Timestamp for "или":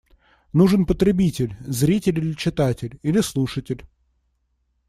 2.17-2.33, 3.03-3.21